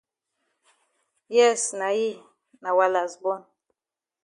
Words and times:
Yes 1.37 1.61
na 1.79 1.89
yi, 1.97 2.09
na 2.61 2.69
wa 2.77 2.85
las 2.93 3.13
bon. 3.23 3.39